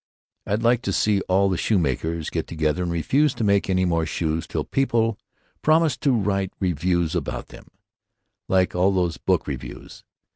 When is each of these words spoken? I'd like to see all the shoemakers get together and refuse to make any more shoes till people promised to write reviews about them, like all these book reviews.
I'd 0.47 0.63
like 0.63 0.81
to 0.81 0.93
see 0.93 1.21
all 1.29 1.47
the 1.47 1.59
shoemakers 1.59 2.31
get 2.31 2.47
together 2.47 2.81
and 2.81 2.91
refuse 2.91 3.35
to 3.35 3.43
make 3.43 3.69
any 3.69 3.85
more 3.85 4.07
shoes 4.07 4.47
till 4.47 4.63
people 4.63 5.19
promised 5.61 6.01
to 6.01 6.11
write 6.11 6.51
reviews 6.59 7.13
about 7.13 7.49
them, 7.49 7.67
like 8.49 8.73
all 8.73 9.03
these 9.05 9.17
book 9.17 9.45
reviews. 9.45 10.03